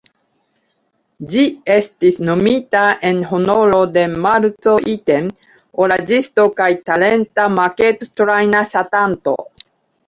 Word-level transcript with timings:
Ĝi 1.33 1.43
estis 1.73 2.17
nomita 2.29 2.81
en 3.11 3.19
honoro 3.33 3.83
de 3.99 4.07
"Marco 4.25 4.75
Iten", 4.97 5.31
oraĵisto 5.87 6.49
kaj 6.63 6.73
talenta 6.91 7.49
makettrajna 7.61 8.67
ŝatanto, 8.77 9.39